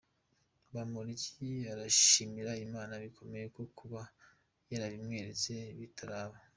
[0.73, 4.01] Bamporiki arabishimira Imana bikomeye no kuba
[4.71, 6.37] yarabimweretse bitaraba.